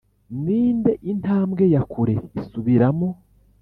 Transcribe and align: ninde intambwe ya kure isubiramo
ninde 0.43 0.91
intambwe 1.11 1.63
ya 1.73 1.81
kure 1.91 2.15
isubiramo 2.39 3.07